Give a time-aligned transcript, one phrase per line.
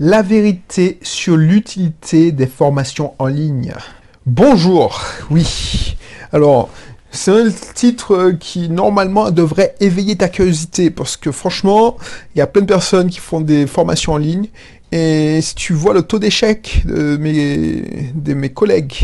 [0.00, 3.72] La vérité sur l'utilité des formations en ligne.
[4.26, 5.96] Bonjour, oui.
[6.32, 6.68] Alors,
[7.12, 11.96] c'est un titre qui normalement devrait éveiller ta curiosité parce que franchement,
[12.34, 14.48] il y a plein de personnes qui font des formations en ligne
[14.90, 18.96] et si tu vois le taux d'échec de mes, collègues,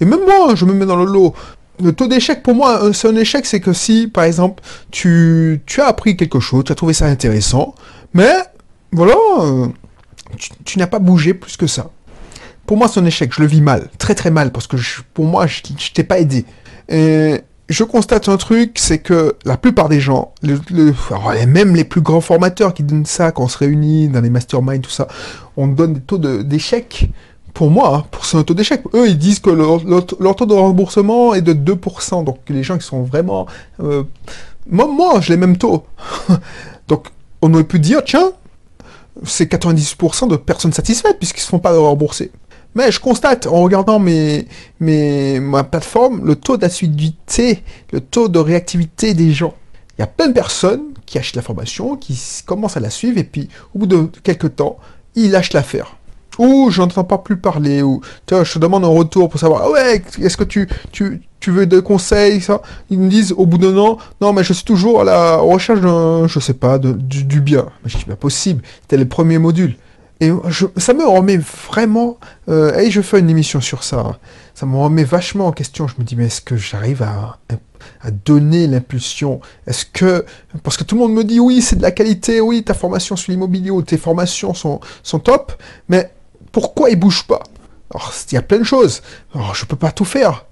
[0.00, 1.34] et même moi, je me mets dans le lot,
[1.82, 5.80] le taux d'échec, pour moi, c'est un échec, c'est que si, par exemple, tu, tu
[5.80, 7.74] as appris quelque chose, tu as trouvé ça intéressant,
[8.12, 8.32] mais,
[8.92, 9.14] voilà,
[10.64, 11.90] tu, n'as pas bougé plus que ça.
[12.66, 14.76] Pour moi, c'est un échec, je le vis mal, très très mal, parce que
[15.14, 16.44] pour moi, je, je t'ai pas aidé.
[16.88, 22.20] Et je constate un truc, c'est que la plupart des gens, même les plus grands
[22.20, 25.08] formateurs qui donnent ça quand on se réunit dans les masterminds, tout ça,
[25.56, 27.10] on donne des taux d'échec
[27.56, 28.82] pour moi, hein, pour c'est un taux d'échec.
[28.94, 32.22] Eux, ils disent que leur, taux de remboursement est de 2%.
[32.22, 33.46] Donc les gens qui sont vraiment...
[33.82, 34.04] Euh,
[34.68, 35.84] moi, moi, j'ai les mêmes taux.
[36.88, 37.06] donc
[37.40, 38.32] on aurait pu dire, tiens,
[39.24, 42.30] c'est 90% de personnes satisfaites puisqu'ils ne se font pas rembourser.
[42.74, 44.46] Mais je constate, en regardant mes,
[44.80, 49.54] mes, ma plateforme, le taux d'assiduité, le taux de réactivité des gens.
[49.96, 53.16] Il y a plein de personnes qui achètent la formation, qui commencent à la suivre,
[53.16, 54.76] et puis au bout de quelques temps,
[55.14, 55.96] ils lâchent l'affaire
[56.38, 59.62] ou j'entends pas plus parler, ou tu vois, je te demande un retour pour savoir,
[59.64, 62.62] ah ouais, est-ce que tu, tu, tu veux des conseils, ça?
[62.90, 65.80] Ils me disent au bout d'un an, non, mais je suis toujours à la recherche
[65.80, 67.66] d'un, je sais pas, de, du, bien.
[67.84, 69.76] Mais je dis, pas possible, c'était le premier module.
[70.20, 70.30] Et
[70.78, 74.18] ça me remet vraiment, euh, et je fais une émission sur ça,
[74.54, 75.86] ça me remet vachement en question.
[75.88, 77.38] Je me dis, mais est-ce que j'arrive à,
[78.00, 79.42] à donner l'impulsion?
[79.66, 80.24] Est-ce que,
[80.62, 83.14] parce que tout le monde me dit, oui, c'est de la qualité, oui, ta formation
[83.14, 85.52] sur l'immobilier ou tes formations sont, sont top,
[85.90, 86.10] mais
[86.56, 87.42] pourquoi il bouge pas?
[87.94, 89.02] Alors, il y a plein de choses.
[89.34, 90.46] Alors, je peux pas tout faire.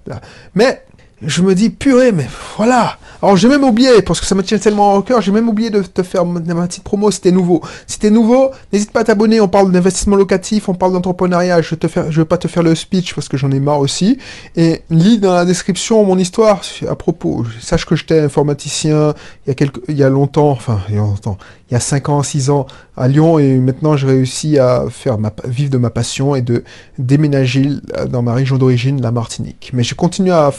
[0.53, 0.84] Mais
[1.21, 2.27] je me dis, purée, mais
[2.57, 2.97] voilà.
[3.21, 5.69] Alors j'ai même oublié, parce que ça me tient tellement au cœur, j'ai même oublié
[5.69, 7.61] de te faire ma petite promo si t'es nouveau.
[7.87, 11.75] Si t'es nouveau, n'hésite pas à t'abonner, on parle d'investissement locatif, on parle d'entrepreneuriat, je
[11.75, 14.19] te faire, je vais pas te faire le speech parce que j'en ai marre aussi.
[14.55, 17.45] Et lis dans la description mon histoire à propos.
[17.61, 19.13] Sache que j'étais informaticien
[19.45, 21.37] il y a quelques, il y a longtemps, enfin, il y a longtemps,
[21.69, 22.67] il y a 5 ans, 6 ans
[22.97, 26.63] à Lyon et maintenant j'ai réussi à faire ma, vivre de ma passion et de
[26.99, 27.69] déménager
[28.09, 29.71] dans ma région d'origine, la Martinique.
[29.73, 30.51] Mais je continue à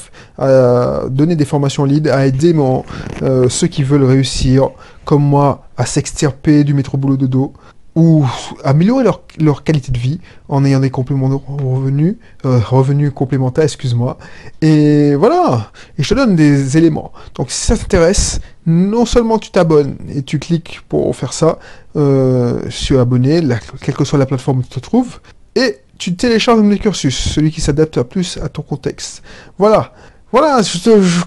[1.10, 2.84] donner des formations lead, à aider mon,
[3.22, 4.70] euh, ceux qui veulent réussir,
[5.04, 7.52] comme moi, à s'extirper du métro boulot de dos
[7.96, 8.26] ou
[8.62, 9.04] améliorer
[9.38, 10.20] leur, qualité de vie
[10.50, 14.18] en ayant des compléments de revenus, euh, revenus complémentaires, excuse-moi.
[14.60, 17.10] Et voilà, et je te donne des éléments.
[17.34, 21.58] Donc si ça t'intéresse, non seulement tu t'abonnes et tu cliques pour faire ça,
[21.96, 23.40] euh, sur abonner,
[23.80, 25.20] quelle que soit la plateforme où tu te trouves,
[25.54, 29.22] et tu télécharges mes cursus, celui qui s'adapte plus à ton contexte.
[29.56, 29.94] Voilà.
[30.38, 30.60] Voilà,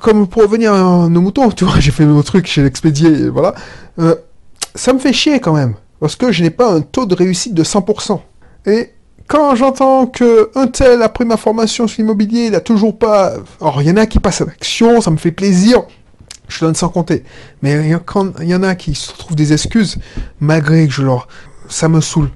[0.02, 3.56] comme pour revenir à nos moutons, tu vois, j'ai fait mon truc, j'ai l'expédié, voilà.
[3.98, 4.14] Euh,
[4.76, 5.74] ça me fait chier quand même.
[6.00, 8.20] Parce que je n'ai pas un taux de réussite de 100%.
[8.68, 8.92] Et
[9.28, 13.34] quand j'entends que un tel, après ma formation sur l'immobilier, il n'a toujours pas...
[13.60, 15.82] Alors, il y en a qui passent à l'action, ça me fait plaisir.
[16.48, 17.24] Je donne sans compter.
[17.64, 19.98] Mais quand il y en a qui se trouvent des excuses,
[20.40, 21.28] malgré que je leur...
[21.68, 22.30] Ça me saoule.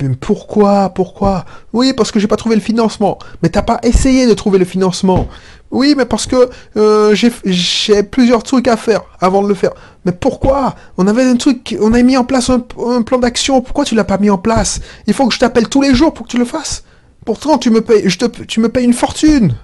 [0.00, 1.44] Mais pourquoi Pourquoi?
[1.72, 3.18] Oui, parce que j'ai pas trouvé le financement.
[3.42, 5.28] Mais t'as pas essayé de trouver le financement.
[5.70, 9.72] Oui, mais parce que euh, j'ai plusieurs trucs à faire avant de le faire.
[10.04, 10.74] Mais pourquoi?
[10.96, 12.60] On avait un truc, on a mis en place un,
[13.02, 13.60] plan d'action.
[13.60, 14.80] Pourquoi tu l'as pas mis en place?
[15.06, 16.84] Il faut que je t'appelle tous les jours pour que tu le fasses.
[17.26, 19.54] Pourtant, tu me payes, je te, tu me payes une fortune.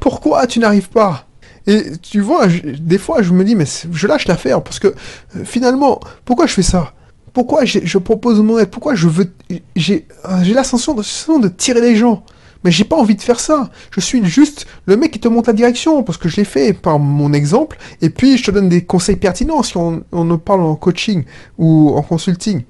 [0.00, 1.26] Pourquoi tu n'arrives pas?
[1.66, 5.44] Et tu vois, des fois, je me dis, mais je lâche l'affaire parce que euh,
[5.44, 6.92] finalement, pourquoi je fais ça?
[7.32, 9.32] Pourquoi je propose mon aide Pourquoi je veux,
[9.74, 11.02] j'ai, euh, l'ascension de,
[11.42, 12.24] de tirer les gens
[12.64, 13.70] mais j'ai pas envie de faire ça.
[13.90, 16.72] Je suis juste le mec qui te montre la direction, parce que je l'ai fait
[16.72, 20.38] par mon exemple, et puis je te donne des conseils pertinents si on, on en
[20.38, 21.24] parle en coaching
[21.58, 22.62] ou en consulting.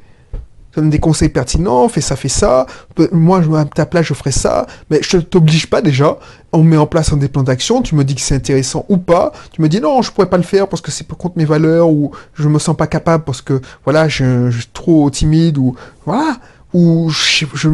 [0.75, 2.67] Donne des conseils pertinents, fais ça, fais ça.
[3.13, 4.67] Moi, à ta place, je ferai ça.
[4.91, 6.19] Mais je t'oblige pas déjà.
[6.53, 7.83] On met en place un des plans d'action.
[7.83, 9.33] Tu me dis que c'est intéressant ou pas.
[9.53, 11.91] Tu me dis non, je pourrais pas le faire parce que c'est contre mes valeurs
[11.91, 15.75] ou je me sens pas capable parce que voilà, je, suis trop timide ou
[16.07, 16.39] voilà.
[16.73, 17.69] Ou je, je,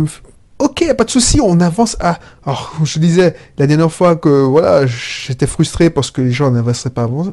[0.58, 2.18] Ok, pas de souci, on avance à.
[2.44, 6.90] Alors, je disais la dernière fois que voilà, j'étais frustré parce que les gens n'avanceraient
[6.90, 7.32] pas avant.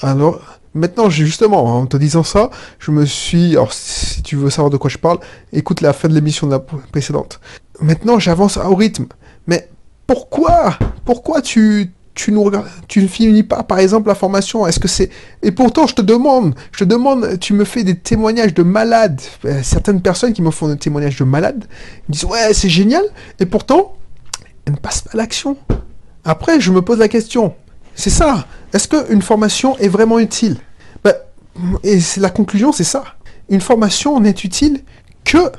[0.00, 0.40] Alors,
[0.74, 3.52] maintenant, justement, en te disant ça, je me suis.
[3.52, 5.18] Alors, si tu veux savoir de quoi je parle,
[5.52, 7.40] écoute la fin de l'émission de la précédente.
[7.80, 9.06] Maintenant, j'avance au rythme.
[9.46, 9.68] Mais
[10.06, 14.66] pourquoi Pourquoi tu tu nous regardes, tu ne finis pas, par exemple, la formation?
[14.66, 15.10] Est-ce que c'est
[15.42, 19.20] Et pourtant, je te demande, je te demande, tu me fais des témoignages de malades.
[19.44, 21.64] Euh, certaines personnes qui me font des témoignages de malades
[22.08, 23.02] me disent ouais, c'est génial.
[23.40, 23.96] Et pourtant,
[24.64, 25.56] elles ne passent pas l'action.
[26.24, 27.54] Après, je me pose la question.
[27.94, 28.46] C'est ça.
[28.72, 30.56] Est-ce qu'une formation est vraiment utile?
[31.02, 31.14] Ben,
[31.82, 33.04] Et la conclusion, c'est ça.
[33.48, 34.82] Une formation n'est utile
[35.24, 35.50] que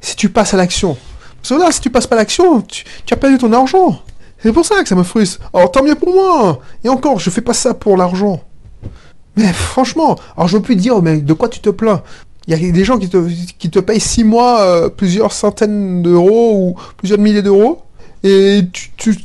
[0.00, 0.96] si tu passes à l'action.
[1.36, 4.00] Parce que là, si tu passes pas à l'action, tu, as perdu ton argent.
[4.38, 5.40] C'est pour ça que ça me frustre.
[5.52, 6.60] Alors tant mieux pour moi.
[6.82, 8.42] Et encore, je fais pas ça pour l'argent.
[9.36, 12.02] Mais franchement, alors je veux plus dire, mais de quoi tu te plains?
[12.46, 16.52] Il y a des gens qui te, te payent six mois euh, plusieurs centaines d'euros
[16.54, 17.82] ou plusieurs milliers d'euros.
[18.22, 18.62] Et
[18.96, 19.16] tu,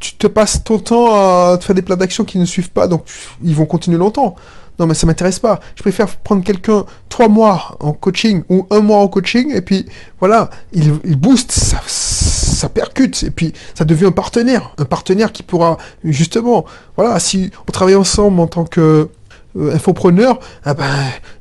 [0.00, 2.88] tu te passes ton temps à te faire des plans d'action qui ne suivent pas,
[2.88, 3.04] donc
[3.44, 4.34] ils vont continuer longtemps.
[4.78, 5.60] Non, mais ça m'intéresse pas.
[5.76, 9.84] Je préfère prendre quelqu'un trois mois en coaching ou un mois en coaching, et puis
[10.18, 14.74] voilà, il, il booste, ça, ça percute, et puis ça devient un partenaire.
[14.78, 16.64] Un partenaire qui pourra, justement,
[16.96, 19.10] voilà, si on travaille ensemble en tant que
[19.56, 20.84] euh, infopreneur, ah ben,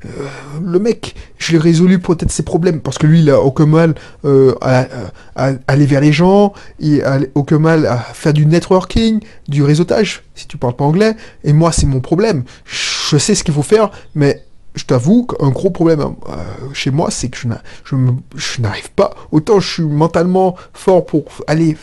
[0.06, 0.09] euh,
[0.63, 3.95] le mec, je l'ai résolu peut-être ses problèmes, parce que lui, il a aucun mal
[4.25, 4.79] euh, à,
[5.35, 9.63] à- à aller vers les gens, il a aucun mal à faire du networking, du
[9.63, 12.44] réseautage, si tu parles pas anglais, et moi, c'est mon problème.
[12.65, 14.44] Je sais ce qu'il faut faire, mais
[14.75, 16.36] je t'avoue qu'un gros problème euh,
[16.74, 19.13] chez moi, c'est que je n'arrive pas.
[19.31, 21.75] Autant je suis mentalement fort pour aller.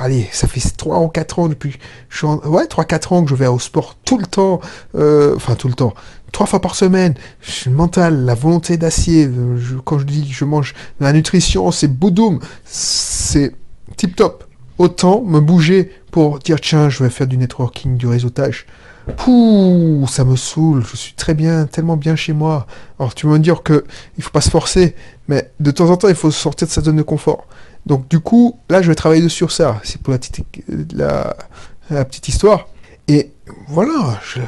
[0.00, 1.76] Allez, ça fait 3 ou 4 ans depuis.
[2.08, 4.60] Je suis en- ouais, 3-4 ans que je vais au sport tout le temps.
[4.94, 5.94] euh, Enfin, tout le temps.
[6.32, 7.14] Trois fois par semaine.
[7.40, 9.26] Je suis mental, la volonté d'acier.
[9.26, 12.38] euh, Quand je dis que je mange la nutrition, c'est boudoum.
[12.64, 13.54] C'est
[13.96, 14.44] tip top.
[14.78, 18.66] Autant me bouger pour dire tiens, je vais faire du networking, du réseautage.
[19.16, 22.66] Pouh, ça me saoule, je suis très bien, tellement bien chez moi.
[22.98, 23.84] Alors tu vas me dire que
[24.18, 24.96] il faut pas se forcer,
[25.28, 27.46] mais de temps en temps il faut sortir de sa zone de confort.
[27.86, 30.44] Donc du coup, là je vais travailler sur ça, c'est pour la petite,
[32.28, 32.66] histoire.
[33.06, 33.30] Et
[33.68, 34.40] voilà, je-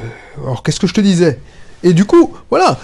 [0.42, 1.38] alors qu'est-ce que je te disais?
[1.84, 2.76] Et du coup, voilà,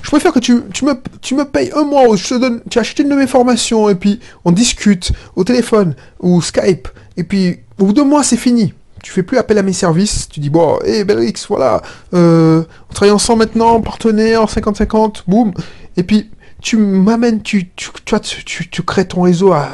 [0.00, 2.62] je préfère que tu, tu, me, tu me payes un mois où je te donne,
[2.70, 6.88] tu achètes une de mes formations et puis on discute au téléphone ou Skype
[7.18, 8.72] et puis au bout de mois c'est fini.
[9.02, 11.82] Tu fais plus appel à mes services, tu dis bon, hé Belrix, voilà,
[12.14, 15.52] euh, on travaille ensemble maintenant, partenaire, 50-50, boum.
[15.96, 19.68] Et puis tu m'amènes, tu, tu, tu, tu, tu, crées ton réseau à...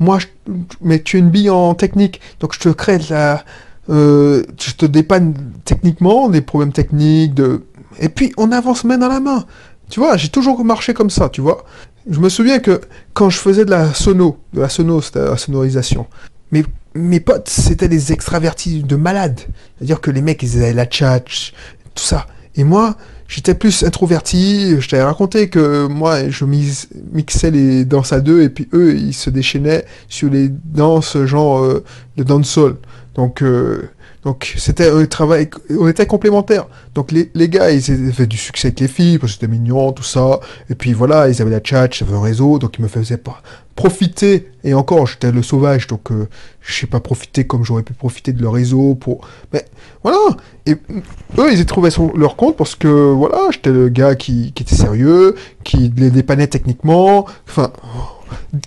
[0.00, 3.44] Moi, je- mais tu es une bille en technique, donc je te crée de la...
[3.90, 5.34] Euh, je te dépanne
[5.66, 7.62] techniquement, des problèmes techniques, de...
[8.00, 9.44] Et puis on avance main dans la main.
[9.90, 11.64] Tu vois, j'ai toujours marché comme ça, tu vois.
[12.08, 12.80] Je me souviens que
[13.12, 16.06] quand je faisais de la sono, de la sono, c'était la sonorisation,
[16.50, 19.40] mes, mes potes, c'était des extravertis de malades.
[19.76, 21.52] C'est-à-dire que les mecs, ils avaient la tchatch,
[21.94, 22.26] tout ça.
[22.56, 22.96] Et moi,
[23.26, 24.80] j'étais plus introverti.
[24.80, 29.14] Je t'avais raconté que moi, je mixais les danses à deux et puis eux, ils
[29.14, 31.84] se déchaînaient sur les danses genre euh,
[32.16, 32.76] de dancehall.
[33.14, 33.90] Donc, euh,
[34.24, 36.66] donc c'était un travail, on était complémentaires.
[36.94, 39.92] Donc les, les gars, ils avaient du succès avec les filles parce que c'était mignon,
[39.92, 40.40] tout ça.
[40.70, 43.42] Et puis voilà, ils avaient la chat, avaient un réseau, donc ils me faisaient pas
[43.76, 44.48] profiter.
[44.64, 46.26] Et encore, j'étais le sauvage, donc euh,
[46.62, 49.28] je sais pas profiter comme j'aurais pu profiter de leur réseau pour.
[49.52, 49.66] Mais
[50.02, 50.18] voilà.
[50.64, 54.62] Et eux, ils y trouvaient leur compte parce que voilà, j'étais le gars qui, qui
[54.62, 55.34] était sérieux,
[55.64, 57.26] qui les dépannait techniquement.
[57.46, 57.72] Enfin,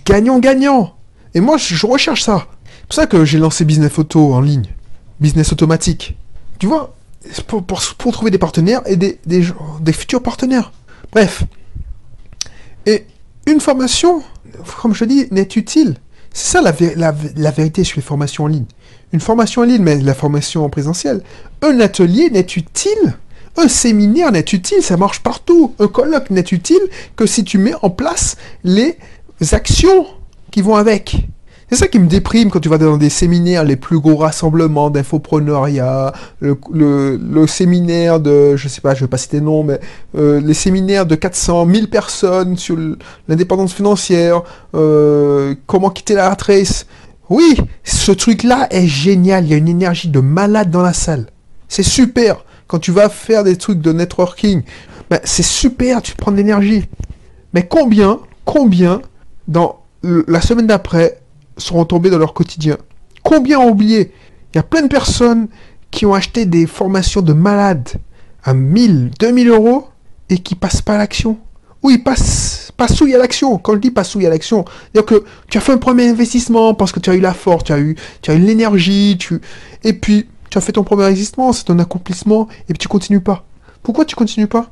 [0.06, 0.94] gagnant, gagnant.
[1.34, 2.46] Et moi, je recherche ça.
[2.64, 4.68] C'est pour ça que j'ai lancé Business Photo en ligne.
[5.20, 6.16] Business automatique.
[6.58, 6.94] Tu vois,
[7.46, 10.72] pour, trouver des partenaires et des, des, futurs partenaires.
[11.12, 11.44] Bref.
[12.86, 13.04] Et
[13.46, 14.22] une formation,
[14.80, 15.96] comme je dis, n'est utile.
[16.32, 18.66] C'est ça la vérité sur les formations en ligne.
[19.12, 21.22] Une formation en ligne, mais la formation en présentiel.
[21.62, 23.16] Un atelier n'est utile.
[23.56, 25.74] Un séminaire n'est utile, ça marche partout.
[25.78, 26.80] Un colloque n'est utile
[27.16, 28.98] que si tu mets en place les
[29.52, 30.06] actions
[30.50, 31.16] qui vont avec.
[31.70, 34.88] C'est ça qui me déprime quand tu vas dans des séminaires, les plus gros rassemblements
[34.88, 39.78] d'infopreneuriat, le, le, séminaire de, je sais pas, je vais pas citer le nom, mais
[40.16, 42.78] euh, les séminaires de 400 1000 personnes sur
[43.28, 44.42] l'indépendance financière,
[44.74, 46.86] euh, comment quitter la rat race.
[47.28, 51.26] Oui, ce truc-là est génial, il y a une énergie de malade dans la salle.
[51.68, 52.46] C'est super.
[52.66, 54.62] Quand tu vas faire des trucs de networking,
[55.10, 56.88] ben, c'est super, tu prends de l'énergie.
[57.52, 59.02] Mais combien, combien,
[59.48, 61.18] dans la semaine d'après,
[61.58, 62.78] seront tombés dans leur quotidien
[63.22, 64.12] Combien ont oublié?
[64.52, 65.48] Il y a plein de personnes
[65.90, 67.88] qui ont acheté des formations de malades
[68.42, 69.88] à 1000, 2000 euros
[70.30, 71.38] et qui passent pas à l'action.
[71.82, 73.58] Oui, ils passent, passouillent à l'action.
[73.58, 76.92] Quand je dis passouillent à l'action, c'est-à-dire que tu as fait un premier investissement parce
[76.92, 79.40] que tu as eu la force, tu as eu, tu as eu l'énergie, tu...
[79.84, 83.20] et puis tu as fait ton premier investissement, c'est un accomplissement, et puis tu continues
[83.20, 83.44] pas.
[83.82, 84.70] Pourquoi tu continues pas?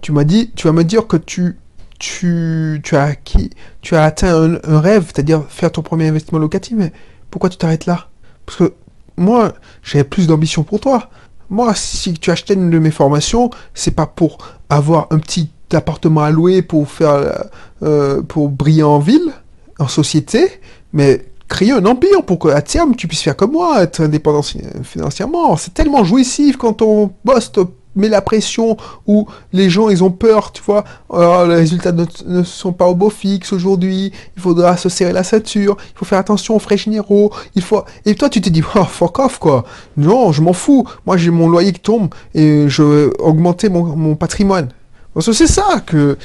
[0.00, 1.56] Tu m'as dit, tu vas me dire que tu,
[1.98, 3.50] tu, as acquis,
[3.80, 6.92] tu as atteint un, rêve, c'est-à-dire faire ton premier investissement locatif, mais
[7.30, 8.08] pourquoi tu t'arrêtes là?
[8.44, 8.72] Parce que
[9.16, 11.10] moi, j'avais plus d'ambition pour toi.
[11.48, 14.38] Moi, si tu achetais une de mes formations, c'est pas pour
[14.68, 17.48] avoir un petit appartement à louer pour faire,
[17.82, 19.32] euh, pour briller en ville,
[19.78, 20.60] en société,
[20.92, 24.60] mais créer un empire pour qu'à terme tu puisses faire comme moi, être indépendant fi-
[24.82, 25.56] financièrement.
[25.56, 27.52] C'est tellement jouissif quand ton boss
[27.96, 28.76] te met la pression,
[29.06, 30.84] où les gens, ils ont peur, tu vois.
[31.08, 35.24] Oh, les résultats ne, sont pas au beau fixe aujourd'hui, il faudra se serrer la
[35.24, 37.84] ceinture, il faut faire attention aux frais généraux, il faut...
[38.04, 39.64] Et toi, tu te dis, oh, fuck off, quoi.
[39.96, 40.86] Non, je m'en fous.
[41.06, 44.68] Moi, j'ai mon loyer qui tombe et je veux augmenter mon, mon patrimoine.
[45.14, 46.18] Parce que c'est ça que...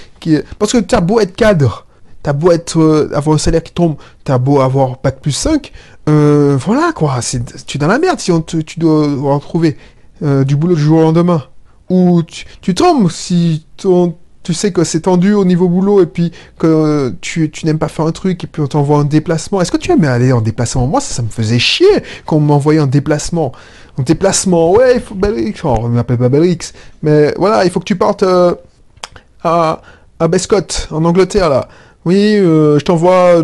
[0.59, 1.85] Parce que tu as beau être cadre,
[2.23, 5.71] t'as beau être, euh, avoir un salaire qui tombe, t'as beau avoir bac plus 5,
[6.09, 7.19] euh, voilà quoi,
[7.65, 9.77] tu es dans la merde si on tu dois retrouver
[10.23, 11.43] euh, du boulot du jour au lendemain.
[11.91, 17.13] Ou tu, tombes si tu sais que c'est tendu au niveau boulot et puis que
[17.19, 19.59] tu, n'aimes pas faire un truc et puis on t'envoie en déplacement.
[19.59, 20.87] Est-ce que tu aimes aller en déplacement?
[20.87, 23.51] Moi, ça, me faisait chier quand on m'envoyait en déplacement.
[23.99, 25.55] En déplacement, ouais, il faut Belrix.
[25.65, 26.71] Oh, on m'appelle pas Belrix.
[27.03, 28.23] Mais voilà, il faut que tu partes
[29.43, 29.81] à,
[30.17, 31.67] à Bescott, en Angleterre, là.
[32.05, 33.43] Oui, euh, je t'envoie...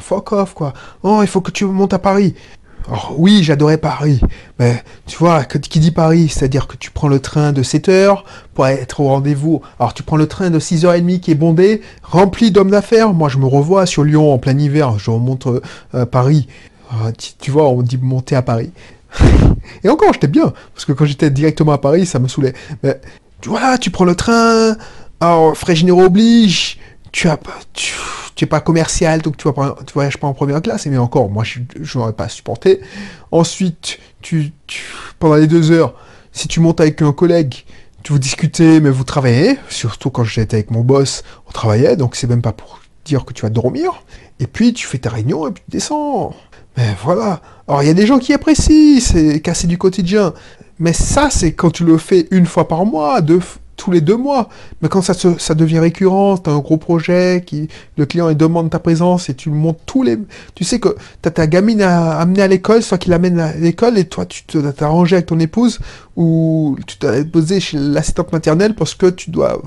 [0.00, 0.72] Fuck off, quoi.
[1.02, 2.34] Oh, il faut que tu montes à Paris.
[2.90, 4.20] Oh, oui, j'adorais Paris.
[4.58, 8.24] Mais tu vois, qui dit Paris, c'est-à-dire que tu prends le train de 7 heures
[8.54, 9.62] pour être au rendez-vous.
[9.78, 13.12] Alors tu prends le train de 6h30 qui est bondé, rempli d'hommes d'affaires.
[13.12, 14.98] Moi, je me revois sur Lyon en plein hiver.
[14.98, 15.46] Je remonte
[15.94, 16.48] euh, Paris.
[16.90, 17.10] Ah,
[17.40, 18.70] tu, vois, on dit monter à Paris.
[19.84, 20.52] Et encore, j'étais bien.
[20.74, 22.52] Parce que quand j'étais directement à Paris, ça me saoulait.
[22.82, 23.00] Mais
[23.46, 24.76] voilà, tu prends le train.
[25.20, 26.78] Alors, frais généraux oblige
[27.12, 27.38] tu as
[27.74, 27.94] tu,
[28.34, 31.44] tu pas commercial, donc tu, vas, tu voyages pas en première classe, mais encore, moi
[31.44, 32.80] je n'aurais pas supporté.
[33.30, 34.52] Ensuite, tu,
[35.18, 35.94] pendant les deux heures,
[36.32, 37.64] si tu montes avec un collègue,
[38.02, 42.16] tu vous discutez, mais vous travaillez, surtout quand j'étais avec mon boss, on travaillait, donc
[42.16, 44.02] c'est même pas pour dire que tu vas dormir.
[44.40, 46.34] Et puis tu fais ta réunion et puis tu descends.
[46.76, 47.40] Mais voilà.
[47.68, 50.32] Alors il y a des gens qui apprécient, c'est casser du quotidien.
[50.78, 53.40] Mais ça, c'est quand tu le fais une fois par mois, deux,
[53.90, 54.48] les deux mois.
[54.80, 58.70] Mais quand ça, ça devient récurrent, tu un gros projet, qui, le client il demande
[58.70, 60.18] ta présence et tu le montes tous les...
[60.54, 60.90] Tu sais que
[61.22, 64.44] tu ta gamine à amener à l'école, soit qu'il l'amène à l'école et toi tu
[64.44, 65.80] t'es arrangé avec ton épouse
[66.16, 69.60] ou tu t'es posé chez l'assistante maternelle parce que tu dois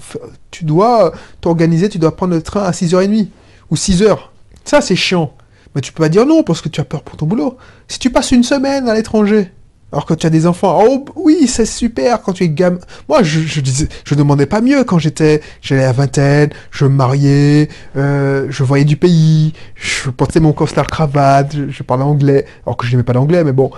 [0.52, 3.28] tu dois t'organiser, tu dois prendre le train à 6h30
[3.72, 4.18] ou 6h.
[4.64, 5.34] Ça c'est chiant.
[5.74, 7.58] Mais tu peux pas dire non parce que tu as peur pour ton boulot.
[7.88, 9.52] Si tu passes une semaine à l'étranger,
[9.96, 12.80] alors quand tu as des enfants, oh oui, c'est super quand tu es gamin.
[13.08, 17.70] Moi, je, disais, je demandais pas mieux quand j'étais, j'allais à vingtaine, je me mariais,
[17.96, 22.86] euh, je voyais du pays, je portais mon costard cravate, je, parlais anglais, alors que
[22.86, 23.72] je n'aimais pas l'anglais, mais bon,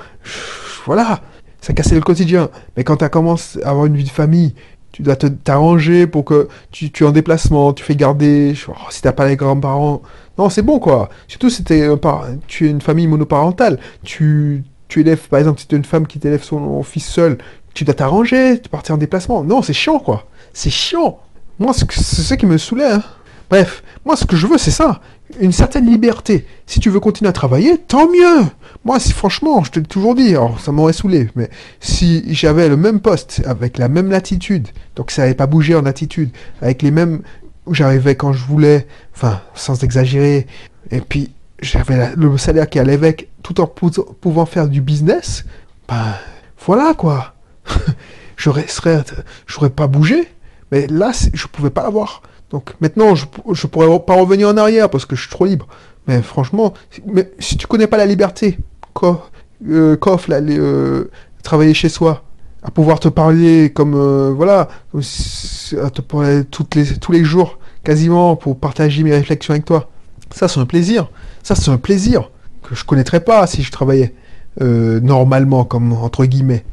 [0.87, 1.21] voilà,
[1.61, 2.49] ça cassait le quotidien.
[2.75, 4.55] Mais quand tu commences à avoir une vie de famille,
[4.93, 9.03] tu dois t'arranger pour que tu, tu es en déplacement, tu fais garder, oh, si
[9.03, 10.01] t'as pas les grands-parents,
[10.39, 11.09] non, c'est bon quoi.
[11.27, 11.87] Surtout si es,
[12.47, 16.07] tu es une famille monoparentale, tu tu élèves, par exemple, si tu es une femme
[16.07, 17.37] qui t'élève son fils seul,
[17.73, 19.43] tu dois t'arranger, tu partir en déplacement.
[19.43, 20.25] Non, c'est chiant, quoi.
[20.53, 21.19] C'est chiant.
[21.59, 22.91] Moi, c'est ça qui me saoulait.
[22.91, 23.03] Hein.
[23.49, 24.99] Bref, moi, ce que je veux, c'est ça.
[25.39, 26.45] Une certaine liberté.
[26.65, 28.45] Si tu veux continuer à travailler, tant mieux.
[28.85, 32.69] Moi, si franchement, je te l'ai toujours dit, alors ça m'aurait saoulé, mais si j'avais
[32.69, 36.29] le même poste, avec la même latitude, donc ça n'avait pas bougé en attitude,
[36.61, 37.21] avec les mêmes...
[37.69, 40.47] J'arrivais quand je voulais, enfin, sans exagérer,
[40.89, 45.45] et puis j'avais le salaire qui allait avec, tout en pouvant faire du business,
[45.87, 46.13] ben
[46.65, 47.33] voilà quoi.
[48.37, 49.03] je serais,
[49.47, 50.27] j'aurais pas bougé,
[50.71, 52.21] mais là je pouvais pas l'avoir.
[52.49, 55.67] Donc maintenant je, je pourrais pas revenir en arrière parce que je suis trop libre.
[56.07, 56.73] Mais franchement,
[57.05, 58.57] mais si tu connais pas la liberté,
[58.93, 59.29] quoi,
[59.67, 59.97] euh,
[60.29, 61.11] euh,
[61.43, 62.23] travailler chez soi,
[62.63, 67.59] à pouvoir te parler comme euh, voilà, à te parler toutes les, tous les jours
[67.83, 69.89] quasiment pour partager mes réflexions avec toi.
[70.31, 71.09] Ça c'est un plaisir.
[71.47, 72.29] Ça, c'est un plaisir
[72.61, 74.13] que je connaîtrais pas si je travaillais
[74.59, 76.65] euh, normalement, comme entre guillemets.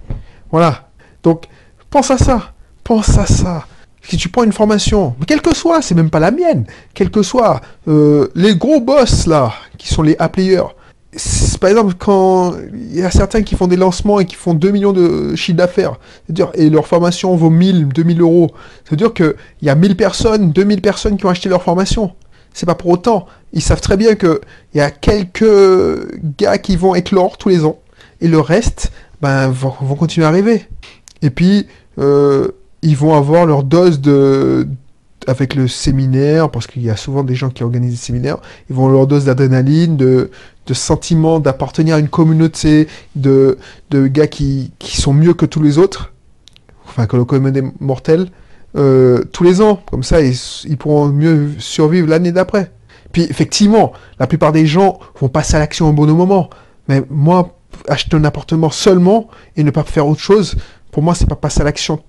[0.51, 0.89] Voilà.
[1.23, 1.45] Donc,
[1.91, 2.55] pense à ça.
[2.83, 3.69] Pense à ça.
[4.03, 7.23] Si tu prends une formation, quelle que soit, c'est même pas la mienne, quel que
[7.23, 10.67] soit, euh, les gros boss là, qui sont les A-players,
[11.61, 14.73] par exemple, quand il y a certains qui font des lancements et qui font 2
[14.73, 18.51] millions de chiffre d'affaires, c'est-à-dire, et leur formation vaut 1000, 2000 euros,
[18.85, 22.13] c'est-à-dire qu'il y a 1000 personnes, 2000 personnes qui ont acheté leur formation
[22.55, 23.27] c'est pas pour autant.
[23.53, 24.39] Ils savent très bien qu'il
[24.75, 25.45] y a quelques
[26.39, 27.79] gars qui vont éclore tous les ans,
[28.23, 30.67] et le reste ben, vont, continuer à arriver.
[31.21, 31.67] Et puis,
[31.99, 32.49] euh,
[32.83, 34.67] ils vont avoir leur dose de
[35.27, 38.37] avec le séminaire, parce qu'il y a souvent des gens qui organisent des séminaires,
[38.69, 40.31] ils vont avoir leur dose d'adrénaline, de,
[40.67, 43.57] de sentiment d'appartenir à une communauté, de,
[43.91, 46.13] de gars qui, qui sont mieux que tous les autres,
[46.87, 48.29] enfin que le commun des mortels,
[48.77, 49.81] euh, tous les ans.
[49.91, 52.71] Comme ça, ils, pourront mieux survivre l'année d'après.
[53.13, 56.51] Puis effectivement, la plupart des gens vont passer à l'action au bon moment.
[56.89, 57.57] Mais moi,
[57.89, 60.57] acheter un appartement seulement et ne pas faire autre chose,
[60.91, 62.03] pour moi, c'est pas passer à l'action.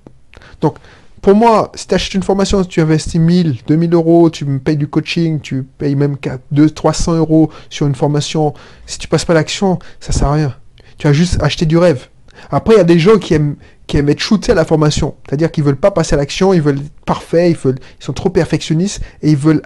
[0.62, 0.78] Donc,
[1.22, 4.78] pour moi, si tu achètes une formation, tu investis 1000, 2000 euros, tu me payes
[4.78, 6.18] du coaching, tu payes même
[6.52, 8.54] 200, 300 euros sur une formation,
[8.86, 10.56] si tu passes pas à l'action, ça sert à rien.
[11.00, 12.10] Tu as juste acheté du rêve.
[12.52, 13.56] Après, il y a des gens qui aiment,
[13.88, 15.16] qui aiment être shootés à la formation.
[15.28, 19.02] C'est-à-dire qu'ils veulent pas passer à l'action, ils veulent être parfaits, ils, sont trop perfectionnistes
[19.22, 19.62] et ils veulent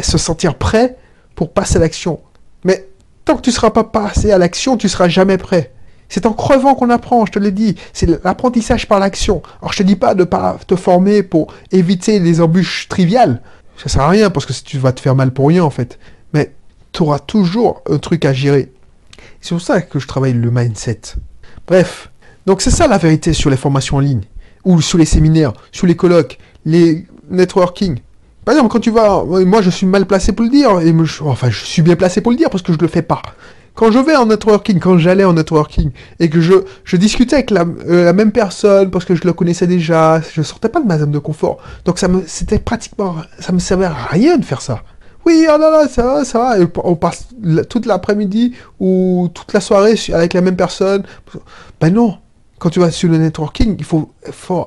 [0.00, 0.96] se sentir prêts
[1.34, 2.20] pour passer à l'action.
[2.64, 2.88] Mais
[3.24, 5.72] tant que tu ne seras pas passé à l'action, tu seras jamais prêt.
[6.08, 7.76] C'est en crevant qu'on apprend, je te l'ai dit.
[7.92, 9.42] C'est l'apprentissage par l'action.
[9.60, 13.40] Alors je te dis pas de pas te former pour éviter les embûches triviales.
[13.76, 15.98] Ça sert à rien parce que tu vas te faire mal pour rien en fait.
[16.32, 16.52] Mais
[16.92, 18.72] tu auras toujours un truc à gérer.
[19.40, 21.00] C'est pour ça que je travaille le mindset.
[21.66, 22.10] Bref,
[22.46, 24.22] donc c'est ça la vérité sur les formations en ligne,
[24.64, 27.98] ou sur les séminaires, sur les colloques, les networking.
[28.44, 31.50] Par exemple, quand tu vas, moi je suis mal placé pour le dire, et enfin
[31.50, 33.22] je suis bien placé pour le dire parce que je le fais pas.
[33.74, 37.50] Quand je vais en networking, quand j'allais en networking, et que je, je discutais avec
[37.50, 40.86] la, euh, la, même personne parce que je le connaissais déjà, je sortais pas de
[40.86, 41.58] ma zone de confort.
[41.84, 44.82] Donc ça me, c'était pratiquement, ça me servait à rien de faire ça.
[45.26, 46.58] Oui, oh là là, ça va, ça va.
[46.60, 47.28] Et on passe
[47.68, 51.02] toute l'après-midi ou toute la soirée avec la même personne.
[51.80, 52.18] Ben non,
[52.64, 54.08] quand tu vas sur le networking, il faut,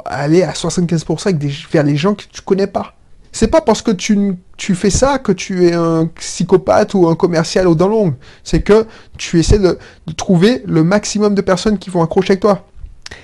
[0.05, 2.93] aller à 75% avec vers les gens que tu connais pas.
[3.31, 7.15] C'est pas parce que tu, tu fais ça que tu es un psychopathe ou un
[7.15, 8.13] commercial au dents longues.
[8.43, 8.85] C'est que
[9.17, 9.79] tu essaies de,
[10.15, 12.67] trouver le maximum de personnes qui vont accrocher avec toi.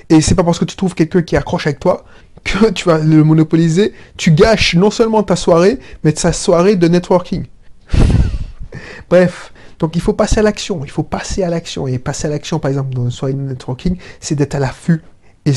[0.09, 2.03] Et c'est pas parce que tu trouves quelqu'un qui accroche avec toi
[2.43, 3.93] que tu vas le monopoliser.
[4.17, 7.45] Tu gâches non seulement ta soirée, mais ta soirée de networking.
[9.07, 11.87] Bref, donc il faut passer à l'action, il faut passer à l'action.
[11.87, 15.01] Et passer à l'action, par exemple, dans une soirée networking, c'est d'être à l'affût
[15.45, 15.53] et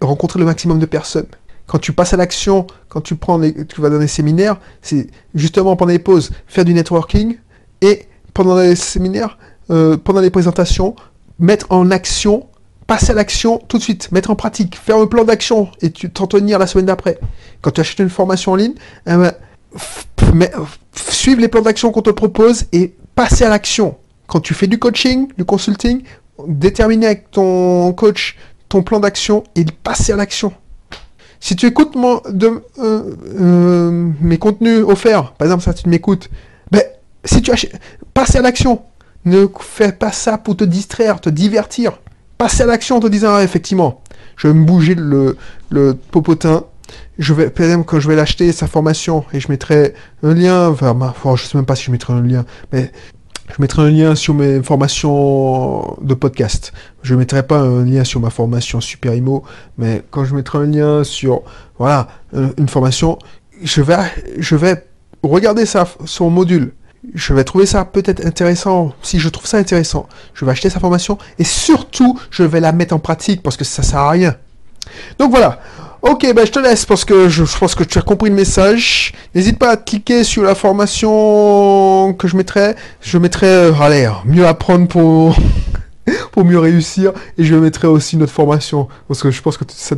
[0.00, 1.26] rencontrer le maximum de personnes.
[1.66, 5.76] Quand tu passes à l'action, quand tu prends tu vas dans des séminaires, c'est justement
[5.76, 7.38] pendant les pauses, faire du networking
[7.80, 9.38] et pendant les séminaires,
[9.70, 10.94] euh, pendant les présentations,
[11.38, 12.46] mettre en action,
[12.86, 16.10] passer à l'action tout de suite, mettre en pratique, faire un plan d'action et tu
[16.10, 17.18] t'en tenir la semaine d'après.
[17.62, 18.74] Quand tu achètes une formation en ligne,
[19.06, 19.32] eh ben,
[20.94, 23.96] suivre les plans d'action qu'on te propose et passer à l'action.
[24.26, 26.02] Quand tu fais du coaching, du consulting,
[26.46, 28.36] déterminer avec ton coach
[28.68, 30.52] ton plan d'action et passer à l'action.
[31.38, 36.30] Si tu écoutes euh, euh, mes contenus offerts, par exemple, ça tu m'écoutes,
[36.70, 36.82] ben,
[37.24, 37.78] si tu achètes,
[38.14, 38.82] passer à l'action.
[39.26, 41.98] Ne fais pas ça pour te distraire, te divertir.
[42.36, 44.02] Passer à l'action en te disant, ah, effectivement,
[44.36, 45.36] je vais me bouger le
[46.10, 46.64] popotin,
[47.18, 50.94] je vais, exemple, quand je vais l'acheter, sa formation, et je mettrai un lien vers
[50.94, 52.90] ma, oh, je sais même pas si je mettrai un lien, mais
[53.54, 56.72] je mettrai un lien sur mes formations de podcast.
[57.02, 59.44] Je mettrai pas un lien sur ma formation Super Imo,
[59.78, 61.42] mais quand je mettrai un lien sur,
[61.78, 63.18] voilà, une formation,
[63.62, 63.96] je vais,
[64.38, 64.84] je vais
[65.22, 66.72] regarder ça, son module.
[67.14, 68.94] Je vais trouver ça peut-être intéressant.
[69.02, 72.72] Si je trouve ça intéressant, je vais acheter sa formation et surtout, je vais la
[72.72, 74.36] mettre en pratique parce que ça sert à rien.
[75.18, 75.60] Donc voilà.
[76.06, 79.14] Ok, ben je te laisse parce que je, pense que tu as compris le message.
[79.34, 82.74] N'hésite pas à cliquer sur la formation que je mettrai.
[83.00, 85.34] Je mettrai, euh, allez, mieux apprendre pour
[86.32, 87.12] pour mieux réussir.
[87.38, 89.96] Et je mettrai aussi notre formation parce que je pense que ça,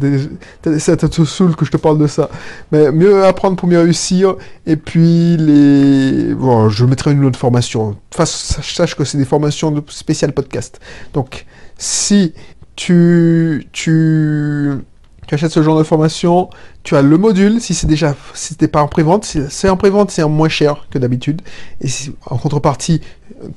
[0.79, 2.31] ça te saoule que je te parle de ça.
[2.71, 4.37] Mais mieux apprendre pour mieux réussir.
[4.65, 7.97] Et puis les, bon, je mettrai une autre formation.
[8.15, 10.79] Enfin, sache que c'est des formations de spécial podcast.
[11.15, 11.47] Donc,
[11.79, 12.33] si
[12.77, 14.85] tu tu
[15.27, 16.51] tu achètes ce genre de formation,
[16.83, 19.77] tu as le module, si c'est déjà, si c'était pas en prévente, si c'est en
[19.77, 21.43] prévente, c'est moins cher que d'habitude.
[21.81, 21.89] Et
[22.27, 23.01] en contrepartie,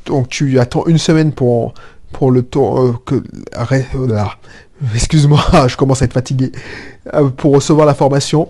[0.06, 1.74] donc tu attends une semaine pour,
[2.12, 3.24] pour le temps, euh, que,
[4.96, 6.52] excuse-moi, je commence à être fatigué,
[7.14, 8.50] euh, pour recevoir la formation.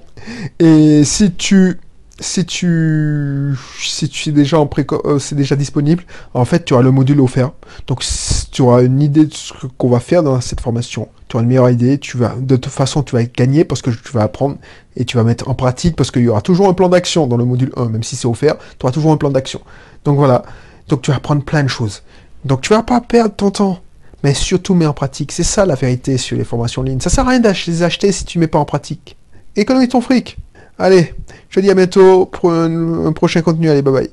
[0.59, 1.79] Et si tu,
[2.19, 6.03] si tu, si es déjà euh, c'est déjà disponible,
[6.33, 7.51] en fait, tu auras le module offert.
[7.87, 8.03] Donc,
[8.51, 11.49] tu auras une idée de ce qu'on va faire dans cette formation tu auras une
[11.49, 14.57] meilleure idée, tu vas, de toute façon, tu vas gagner parce que tu vas apprendre
[14.97, 17.37] et tu vas mettre en pratique parce qu'il y aura toujours un plan d'action dans
[17.37, 19.61] le module 1, même si c'est offert, tu auras toujours un plan d'action.
[20.05, 20.43] Donc voilà.
[20.87, 22.01] Donc tu vas apprendre plein de choses.
[22.45, 23.79] Donc tu vas pas perdre ton temps,
[24.23, 25.31] mais surtout mets en pratique.
[25.31, 26.99] C'est ça la vérité sur les formations en ligne.
[26.99, 29.15] Ça sert à rien de les acheter si tu mets pas en pratique.
[29.55, 30.35] Économise ton fric.
[30.79, 31.13] Allez,
[31.49, 33.69] je te dis à bientôt pour un prochain contenu.
[33.69, 34.09] Allez, bye bye.